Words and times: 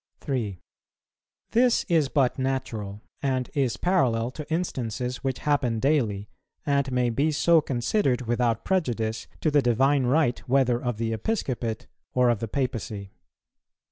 3. 0.21 0.59
This 1.51 1.83
is 1.83 2.09
but 2.09 2.39
natural, 2.39 3.03
and 3.21 3.51
is 3.53 3.77
parallel 3.77 4.31
to 4.31 4.51
instances 4.51 5.17
which 5.17 5.37
happen 5.37 5.79
daily, 5.79 6.27
and 6.65 6.91
may 6.91 7.11
be 7.11 7.31
so 7.31 7.61
considered 7.61 8.21
without 8.23 8.65
prejudice 8.65 9.27
to 9.41 9.51
the 9.51 9.61
divine 9.61 10.07
right 10.07 10.39
whether 10.49 10.81
of 10.83 10.97
the 10.97 11.13
Episcopate 11.13 11.85
or 12.15 12.29
of 12.31 12.39
the 12.39 12.47
Papacy. 12.47 13.11